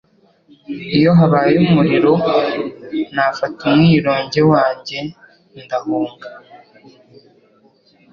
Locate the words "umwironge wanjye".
3.69-4.97